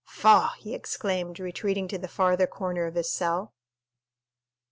[0.09, 3.53] "Faugh!" he exclaimed, retreating to the farther corner of his cell.